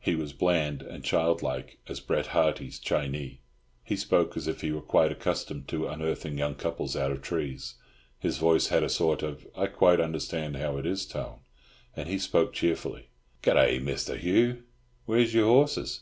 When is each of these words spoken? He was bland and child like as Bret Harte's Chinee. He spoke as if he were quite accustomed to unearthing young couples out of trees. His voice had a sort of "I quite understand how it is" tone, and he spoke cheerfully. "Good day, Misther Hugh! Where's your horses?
He 0.00 0.16
was 0.16 0.32
bland 0.32 0.82
and 0.82 1.04
child 1.04 1.42
like 1.42 1.78
as 1.86 2.00
Bret 2.00 2.26
Harte's 2.34 2.80
Chinee. 2.80 3.38
He 3.84 3.94
spoke 3.94 4.36
as 4.36 4.48
if 4.48 4.60
he 4.62 4.72
were 4.72 4.80
quite 4.80 5.12
accustomed 5.12 5.68
to 5.68 5.86
unearthing 5.86 6.36
young 6.36 6.56
couples 6.56 6.96
out 6.96 7.12
of 7.12 7.22
trees. 7.22 7.76
His 8.18 8.36
voice 8.36 8.66
had 8.66 8.82
a 8.82 8.88
sort 8.88 9.22
of 9.22 9.46
"I 9.56 9.68
quite 9.68 10.00
understand 10.00 10.56
how 10.56 10.76
it 10.78 10.86
is" 10.86 11.06
tone, 11.06 11.38
and 11.94 12.08
he 12.08 12.18
spoke 12.18 12.52
cheerfully. 12.52 13.10
"Good 13.42 13.54
day, 13.54 13.78
Misther 13.78 14.16
Hugh! 14.16 14.64
Where's 15.04 15.34
your 15.34 15.46
horses? 15.46 16.00